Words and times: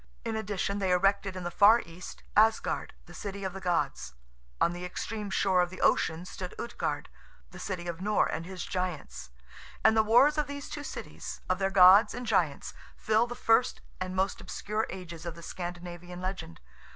In 0.25 0.35
addition, 0.35 0.79
they 0.79 0.89
erected 0.89 1.35
in 1.35 1.43
the 1.43 1.51
far 1.51 1.79
East, 1.85 2.23
Asgard, 2.35 2.95
the 3.05 3.13
City 3.13 3.43
of 3.43 3.53
the 3.53 3.61
Gods; 3.61 4.15
on 4.59 4.73
the 4.73 4.83
extreme 4.83 5.29
shore 5.29 5.61
of 5.61 5.69
the 5.69 5.79
ocean 5.79 6.25
stood 6.25 6.55
Utgard, 6.57 7.07
the 7.51 7.59
City 7.59 7.85
of 7.87 8.01
Nor 8.01 8.25
and 8.25 8.43
his 8.43 8.65
giants, 8.65 9.29
and 9.83 9.95
the 9.95 10.01
wars 10.01 10.39
of 10.39 10.47
these 10.47 10.71
two 10.71 10.83
cities, 10.83 11.41
of 11.47 11.59
their 11.59 11.69
gods 11.69 12.15
and 12.15 12.25
giants, 12.25 12.73
fill 12.97 13.27
the 13.27 13.35
first 13.35 13.81
and 13.99 14.15
most 14.15 14.41
obscure 14.41 14.87
ages 14.89 15.23
of 15.23 15.35
the 15.35 15.43
Scandinavian 15.43 16.19
legend. 16.19 16.61